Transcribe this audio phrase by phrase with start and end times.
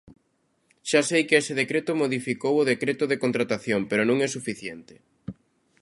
[0.89, 4.95] Xa sei que ese decreto modificou o Decreto de contratación, pero non é suficiente.